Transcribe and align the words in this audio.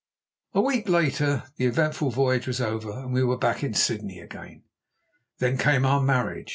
A 0.55 0.61
week 0.61 0.89
later 0.89 1.43
the 1.57 1.67
eventful 1.67 2.09
voyage 2.09 2.47
was 2.47 2.59
over, 2.59 2.89
and 2.91 3.13
we 3.13 3.21
were 3.23 3.37
back 3.37 3.63
in 3.63 3.75
Sydney 3.75 4.17
again. 4.17 4.63
Then 5.37 5.59
came 5.59 5.85
our 5.85 6.01
marriage. 6.01 6.49